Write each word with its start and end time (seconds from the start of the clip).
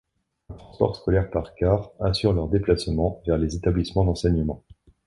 Un 0.49 0.55
transport 0.55 0.95
scolaire 0.95 1.29
par 1.29 1.53
cars 1.53 1.91
assure 1.99 2.33
leurs 2.33 2.47
déplacements 2.47 3.21
vers 3.27 3.37
les 3.37 3.55
établissements 3.55 4.03
d'enseignement. 4.03 4.63